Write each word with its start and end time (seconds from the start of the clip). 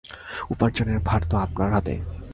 উপার্জনের 0.49 0.99
ভার 0.99 1.21
তো 1.29 1.35
আপনার 1.37 1.69
হাতে। 1.73 1.95